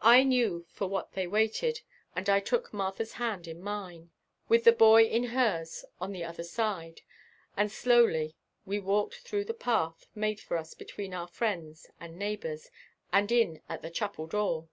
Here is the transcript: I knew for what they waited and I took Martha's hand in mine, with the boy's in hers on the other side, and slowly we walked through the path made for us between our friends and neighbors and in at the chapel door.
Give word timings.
I 0.00 0.24
knew 0.24 0.64
for 0.72 0.88
what 0.88 1.12
they 1.12 1.26
waited 1.26 1.82
and 2.16 2.30
I 2.30 2.40
took 2.40 2.72
Martha's 2.72 3.12
hand 3.20 3.46
in 3.46 3.60
mine, 3.60 4.10
with 4.48 4.64
the 4.64 4.72
boy's 4.72 5.10
in 5.12 5.24
hers 5.24 5.84
on 6.00 6.12
the 6.12 6.24
other 6.24 6.44
side, 6.44 7.02
and 7.58 7.70
slowly 7.70 8.34
we 8.64 8.80
walked 8.80 9.16
through 9.16 9.44
the 9.44 9.52
path 9.52 10.06
made 10.14 10.40
for 10.40 10.56
us 10.56 10.72
between 10.72 11.12
our 11.12 11.28
friends 11.28 11.90
and 12.00 12.18
neighbors 12.18 12.70
and 13.12 13.30
in 13.30 13.60
at 13.68 13.82
the 13.82 13.90
chapel 13.90 14.26
door. 14.26 14.70